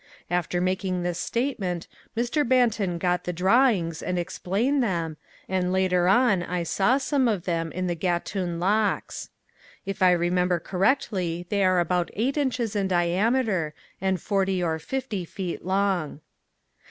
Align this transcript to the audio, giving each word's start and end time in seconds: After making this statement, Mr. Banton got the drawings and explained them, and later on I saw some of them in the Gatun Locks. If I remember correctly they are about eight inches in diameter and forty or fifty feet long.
After 0.31 0.59
making 0.59 1.03
this 1.03 1.19
statement, 1.19 1.87
Mr. 2.17 2.43
Banton 2.43 2.97
got 2.97 3.25
the 3.25 3.31
drawings 3.31 4.01
and 4.01 4.17
explained 4.17 4.81
them, 4.81 5.17
and 5.47 5.71
later 5.71 6.07
on 6.07 6.41
I 6.41 6.63
saw 6.63 6.97
some 6.97 7.27
of 7.27 7.43
them 7.45 7.71
in 7.71 7.85
the 7.85 7.93
Gatun 7.95 8.57
Locks. 8.59 9.29
If 9.85 10.01
I 10.01 10.09
remember 10.13 10.59
correctly 10.59 11.45
they 11.49 11.63
are 11.63 11.79
about 11.79 12.09
eight 12.15 12.35
inches 12.35 12.75
in 12.75 12.87
diameter 12.87 13.75
and 14.01 14.19
forty 14.19 14.63
or 14.63 14.79
fifty 14.79 15.23
feet 15.23 15.63
long. 15.63 16.21